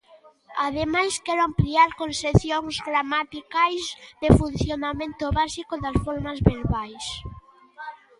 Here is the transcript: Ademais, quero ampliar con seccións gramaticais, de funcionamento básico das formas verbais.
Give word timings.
Ademais, 0.67 1.13
quero 1.25 1.41
ampliar 1.49 1.89
con 1.99 2.09
seccións 2.23 2.75
gramaticais, 2.87 3.85
de 4.21 4.29
funcionamento 4.39 5.25
básico 5.39 5.73
das 5.83 5.97
formas 6.05 6.39
verbais. 6.51 7.05